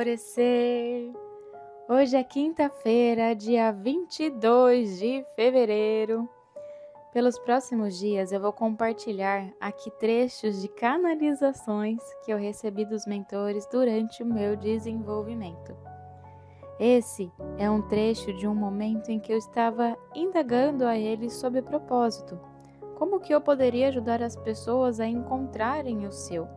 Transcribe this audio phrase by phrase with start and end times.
[0.00, 1.12] alvorecer.
[1.86, 6.26] Hoje é quinta-feira, dia 22 de fevereiro.
[7.12, 13.68] Pelos próximos dias eu vou compartilhar aqui trechos de canalizações que eu recebi dos mentores
[13.70, 15.76] durante o meu desenvolvimento.
[16.78, 21.60] Esse é um trecho de um momento em que eu estava indagando a eles sobre
[21.60, 22.40] propósito,
[22.96, 26.48] como que eu poderia ajudar as pessoas a encontrarem o seu.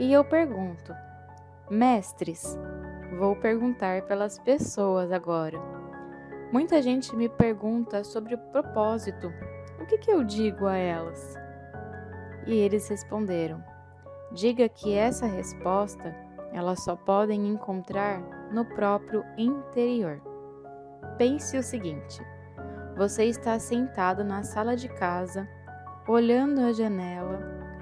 [0.00, 1.05] E eu pergunto:
[1.68, 2.56] Mestres,
[3.18, 5.58] vou perguntar pelas pessoas agora.
[6.52, 9.32] Muita gente me pergunta sobre o propósito.
[9.80, 11.34] O que, que eu digo a elas?
[12.46, 13.64] E eles responderam:
[14.30, 16.14] Diga que essa resposta
[16.52, 20.22] elas só podem encontrar no próprio interior.
[21.18, 22.22] Pense o seguinte:
[22.96, 25.48] você está sentado na sala de casa,
[26.06, 27.40] olhando a janela,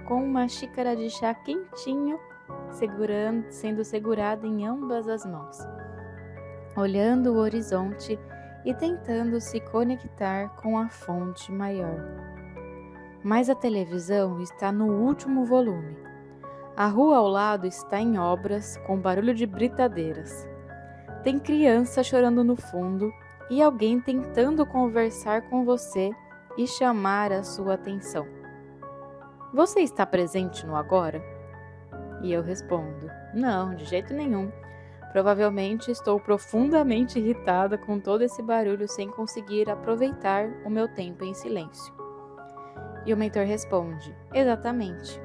[0.09, 2.19] com uma xícara de chá quentinho
[2.75, 5.58] segurando, sendo segurada em ambas as mãos,
[6.77, 8.19] olhando o horizonte
[8.64, 12.00] e tentando se conectar com a fonte maior.
[13.22, 15.97] Mas a televisão está no último volume.
[16.77, 20.47] A rua ao lado está em obras com barulho de britadeiras.
[21.22, 23.12] Tem criança chorando no fundo
[23.48, 26.11] e alguém tentando conversar com você
[26.59, 28.27] e chamar a sua atenção.
[29.53, 31.34] Você está presente no agora?
[32.25, 34.50] E eu respondo: Não, de jeito nenhum.
[35.12, 41.34] Provavelmente estou profundamente irritada com todo esse barulho sem conseguir aproveitar o meu tempo em
[41.34, 41.94] silêncio.
[43.05, 45.20] E o mentor responde: Exatamente.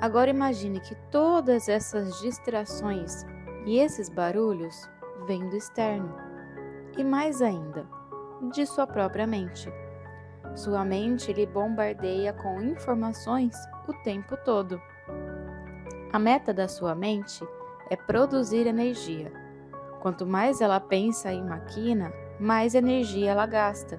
[0.00, 3.26] Agora imagine que todas essas distrações
[3.66, 4.88] e esses barulhos
[5.26, 6.14] vêm do externo.
[6.96, 7.84] E mais ainda,
[8.52, 9.68] de sua própria mente.
[10.54, 13.56] Sua mente lhe bombardeia com informações
[13.88, 14.80] o tempo todo.
[16.10, 17.46] A meta da sua mente
[17.90, 19.30] é produzir energia.
[20.00, 23.98] Quanto mais ela pensa e maquina, mais energia ela gasta.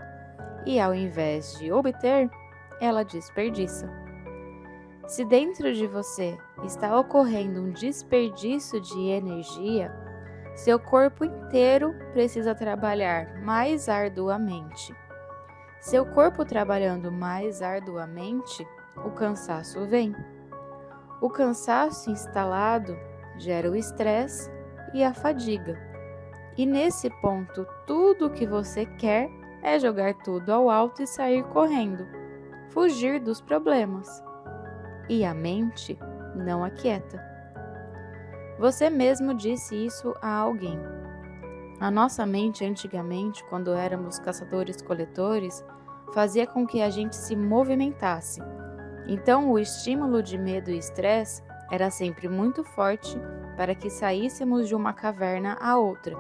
[0.66, 2.30] E ao invés de obter,
[2.82, 3.88] ela desperdiça.
[5.08, 9.92] Se dentro de você está ocorrendo um desperdício de energia,
[10.56, 14.96] seu corpo inteiro precisa trabalhar mais arduamente.
[15.80, 18.68] Seu corpo trabalhando mais arduamente,
[19.06, 20.16] o cansaço vem.
[21.22, 22.98] O cansaço instalado
[23.38, 24.50] gera o estresse
[24.94, 25.78] e a fadiga.
[26.58, 29.30] E nesse ponto, tudo o que você quer
[29.62, 32.08] é jogar tudo ao alto e sair correndo,
[32.70, 34.24] fugir dos problemas.
[35.10, 35.98] E a mente
[36.36, 37.22] não aquieta.
[38.58, 40.80] Você mesmo disse isso a alguém.
[41.80, 45.64] A nossa mente, antigamente, quando éramos caçadores-coletores,
[46.14, 48.42] fazia com que a gente se movimentasse
[49.12, 53.20] então, o estímulo de medo e estresse era sempre muito forte
[53.58, 56.16] para que saíssemos de uma caverna a outra,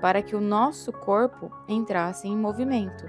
[0.00, 3.08] para que o nosso corpo entrasse em movimento.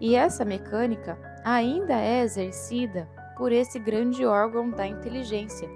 [0.00, 5.68] E essa mecânica ainda é exercida por esse grande órgão da inteligência.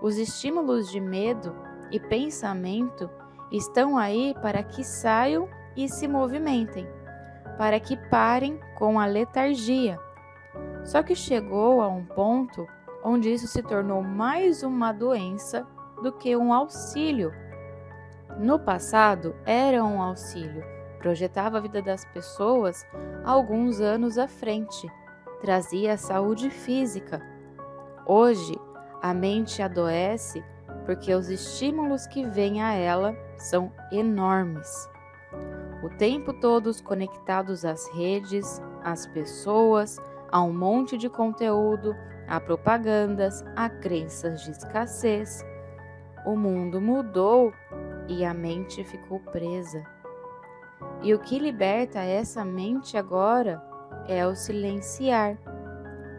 [0.00, 1.52] Os estímulos de medo
[1.90, 3.10] e pensamento
[3.50, 6.86] estão aí para que saiam e se movimentem,
[7.58, 9.98] para que parem com a letargia
[10.84, 12.66] só que chegou a um ponto
[13.04, 15.66] onde isso se tornou mais uma doença
[16.02, 17.32] do que um auxílio.
[18.38, 20.64] No passado, era um auxílio,
[20.98, 22.86] projetava a vida das pessoas
[23.24, 24.90] alguns anos à frente,
[25.40, 27.20] trazia saúde física.
[28.06, 28.58] Hoje,
[29.00, 30.42] a mente adoece
[30.84, 34.88] porque os estímulos que vêm a ela são enormes.
[35.82, 39.98] O tempo todos conectados às redes, às pessoas,
[40.32, 41.94] a um monte de conteúdo,
[42.26, 45.44] a propagandas, a crenças de escassez.
[46.24, 47.52] O mundo mudou
[48.08, 49.84] e a mente ficou presa.
[51.02, 53.62] E o que liberta essa mente agora
[54.08, 55.36] é o silenciar,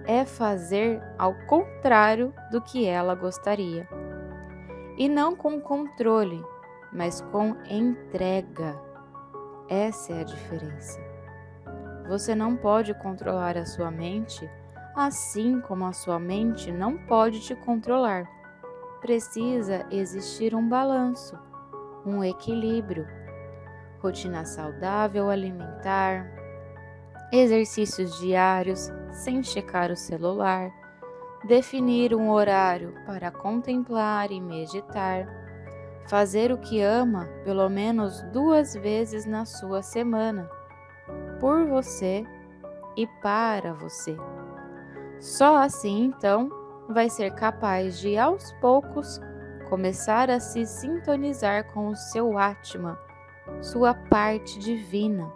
[0.06, 3.88] é fazer ao contrário do que ela gostaria.
[4.98, 6.44] E não com controle,
[6.92, 8.80] mas com entrega.
[9.68, 11.02] Essa é a diferença.
[12.08, 14.50] Você não pode controlar a sua mente,
[14.96, 18.30] assim como a sua mente não pode te controlar.
[19.00, 21.40] Precisa existir um balanço,
[22.06, 23.08] um equilíbrio.
[24.02, 26.30] Rotina saudável alimentar,
[27.32, 30.70] exercícios diários sem checar o celular,
[31.48, 35.26] definir um horário para contemplar e meditar,
[36.06, 40.50] fazer o que ama pelo menos duas vezes na sua semana
[41.44, 42.26] por você
[42.96, 44.16] e para você.
[45.20, 46.50] Só assim, então,
[46.88, 49.20] vai ser capaz de, aos poucos,
[49.68, 52.98] começar a se sintonizar com o seu Atma,
[53.62, 55.30] sua parte divina,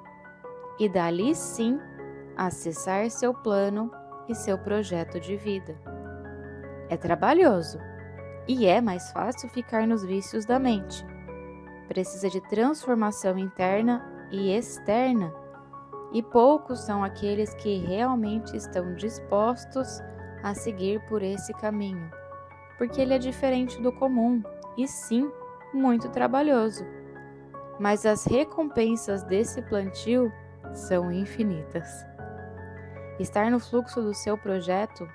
[0.80, 1.78] e dali sim
[2.38, 3.92] acessar seu plano
[4.30, 5.76] e seu projeto de vida.
[6.88, 7.80] É trabalhoso
[8.48, 11.06] e é mais fácil ficar nos vícios da mente.
[11.90, 14.02] Precisa de transformação interna
[14.32, 15.34] e externa,
[16.12, 20.02] e poucos são aqueles que realmente estão dispostos
[20.44, 22.10] a seguir por esse caminho,
[22.78, 24.42] porque ele é diferente do comum
[24.78, 25.30] e sim
[25.74, 26.86] muito trabalhoso.
[27.80, 30.32] Mas as recompensas desse plantio
[30.74, 32.06] são infinitas.
[33.20, 35.08] Estar no fluxo do seu projeto,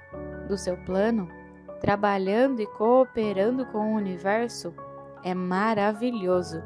[0.49, 1.29] do seu plano,
[1.81, 4.75] trabalhando e cooperando com o universo
[5.25, 6.63] é maravilhoso.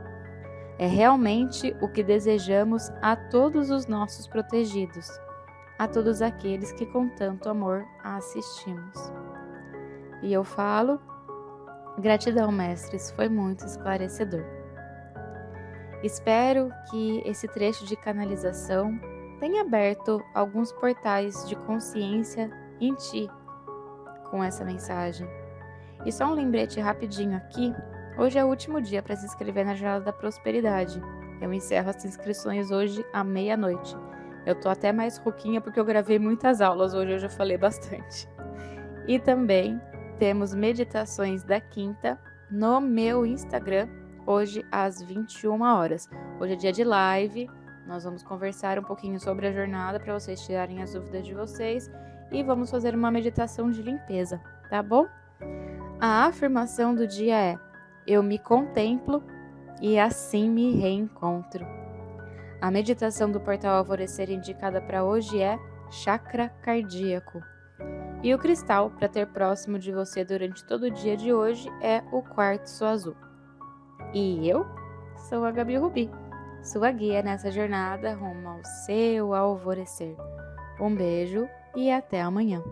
[0.79, 5.09] É realmente o que desejamos a todos os nossos protegidos,
[5.79, 9.13] a todos aqueles que com tanto amor assistimos.
[10.23, 11.01] E eu falo,
[11.99, 14.45] gratidão, mestres, foi muito esclarecedor.
[16.03, 18.99] Espero que esse trecho de canalização
[19.41, 22.51] tenha aberto alguns portais de consciência
[22.81, 23.31] em ti
[24.31, 25.27] com essa mensagem.
[26.05, 27.75] E só um lembrete rapidinho aqui:
[28.17, 31.01] hoje é o último dia para se inscrever na Jornada da Prosperidade.
[31.41, 33.97] Eu encerro as inscrições hoje à meia-noite.
[34.45, 38.29] Eu tô até mais rouquinha porque eu gravei muitas aulas hoje, eu já falei bastante.
[39.07, 39.81] E também
[40.19, 42.19] temos meditações da quinta
[42.51, 43.89] no meu Instagram,
[44.27, 46.09] hoje às 21 horas.
[46.41, 47.51] Hoje é dia de live,
[47.87, 51.91] nós vamos conversar um pouquinho sobre a jornada para vocês tirarem as dúvidas de vocês
[52.33, 55.07] e vamos fazer uma meditação de limpeza, tá bom?
[56.01, 57.59] A afirmação do dia é:
[58.07, 59.23] Eu me contemplo
[59.81, 61.67] e assim me reencontro.
[62.61, 65.59] A meditação do portal Alvorecer indicada para hoje é
[65.91, 67.43] chakra cardíaco.
[68.23, 72.03] E o cristal para ter próximo de você durante todo o dia de hoje é
[72.13, 73.17] o quartzo azul.
[74.15, 74.65] E eu
[75.29, 76.11] sou a Gabi Rubi,
[76.63, 80.17] sua guia nessa jornada rumo ao seu alvorecer.
[80.81, 82.63] Um beijo e até amanhã.